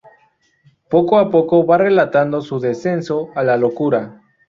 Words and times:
Poco 0.89 1.19
a 1.19 1.29
poco 1.29 1.63
va 1.63 1.77
relatando 1.77 2.41
su 2.41 2.57
descenso 2.59 3.29
a 3.35 3.43
la 3.43 3.55
locura. 3.55 4.19